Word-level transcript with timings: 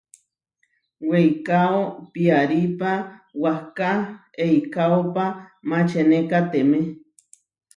Weikáo 1.09 1.79
piarípa 2.13 2.91
wahká 3.41 3.89
eikaópa 4.45 5.25
mačenekatemé. 5.69 6.79